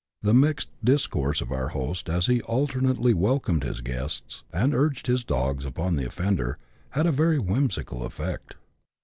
The 0.23 0.33
mixed 0.33 0.69
discourse 0.83 1.41
of 1.41 1.51
our 1.51 1.67
host, 1.67 2.09
as 2.09 2.25
he 2.25 2.41
alternately 2.41 3.13
welcomed 3.13 3.63
his 3.63 3.81
guests, 3.81 4.41
and 4.51 4.73
urged 4.73 5.05
his 5.05 5.23
dogs 5.23 5.63
upon 5.63 5.95
the 5.95 6.07
offender, 6.07 6.57
had 6.89 7.05
a 7.05 7.11
very 7.11 7.37
whimsical 7.37 8.03
effect. 8.03 8.55